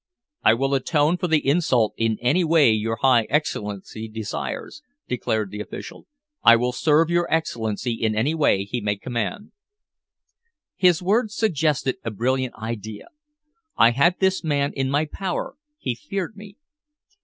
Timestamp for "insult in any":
1.47-2.43